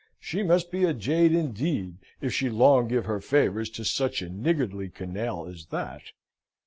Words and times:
She 0.19 0.41
must 0.41 0.71
be 0.71 0.83
a 0.83 0.95
jade 0.95 1.31
indeed, 1.31 1.97
if 2.21 2.33
she 2.33 2.49
long 2.49 2.87
give 2.87 3.05
her 3.05 3.21
favours 3.21 3.69
to 3.69 3.85
such 3.85 4.23
a 4.23 4.29
niggardly 4.29 4.89
canaille 4.89 5.45
as 5.45 5.67
that!" 5.67 6.01